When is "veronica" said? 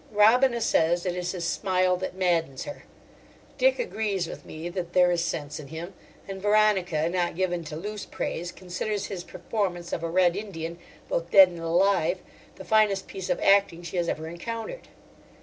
6.41-7.07